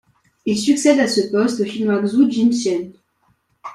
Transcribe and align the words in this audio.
Il 0.47 0.57
succède 0.57 0.97
à 0.99 1.07
ce 1.07 1.21
poste 1.29 1.61
au 1.61 1.65
chinois 1.65 2.01
Xu 2.01 2.25
Yinsheng. 2.27 2.91